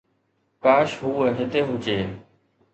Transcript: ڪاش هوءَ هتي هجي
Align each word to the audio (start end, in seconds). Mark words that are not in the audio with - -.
ڪاش 0.63 0.89
هوءَ 1.03 1.29
هتي 1.37 1.61
هجي 1.69 1.97